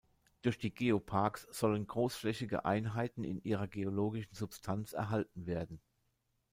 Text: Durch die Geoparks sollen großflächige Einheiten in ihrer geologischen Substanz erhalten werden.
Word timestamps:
Durch 0.41 0.57
die 0.57 0.73
Geoparks 0.73 1.43
sollen 1.51 1.85
großflächige 1.85 2.65
Einheiten 2.65 3.23
in 3.23 3.39
ihrer 3.43 3.67
geologischen 3.67 4.33
Substanz 4.33 4.93
erhalten 4.93 5.45
werden. 5.45 5.79